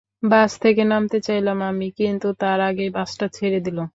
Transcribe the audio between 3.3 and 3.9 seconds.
ছেড়ে দিল।